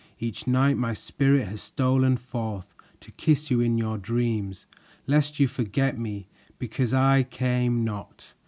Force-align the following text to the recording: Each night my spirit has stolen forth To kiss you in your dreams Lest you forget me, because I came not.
Each 0.19 0.47
night 0.47 0.77
my 0.77 0.95
spirit 0.95 1.47
has 1.47 1.61
stolen 1.61 2.17
forth 2.17 2.73
To 3.01 3.11
kiss 3.11 3.51
you 3.51 3.59
in 3.61 3.77
your 3.77 3.99
dreams 3.99 4.65
Lest 5.05 5.39
you 5.39 5.47
forget 5.47 5.95
me, 5.95 6.25
because 6.57 6.91
I 6.91 7.21
came 7.21 7.83
not. 7.83 8.33